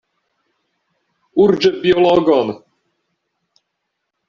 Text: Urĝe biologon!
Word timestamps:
Urĝe 1.43 1.71
biologon! 1.85 2.51